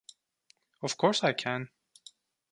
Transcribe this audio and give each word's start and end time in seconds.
Of 0.81 0.97
course 0.97 1.23
I 1.23 1.31
can! 1.33 1.69